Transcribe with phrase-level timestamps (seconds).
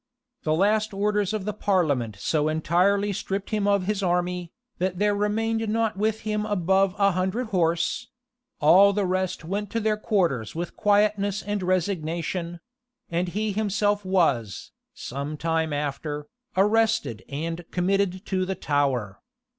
[0.41, 5.13] The last orders of the parliament so entirely stripped him of his army, that there
[5.13, 8.07] remained not with him above a hundred horse:
[8.59, 12.61] all the rest went to their quarters with quietness and resignation;
[13.11, 16.25] and he himself was, some time after,
[16.57, 19.21] arrested and committed to the Tower.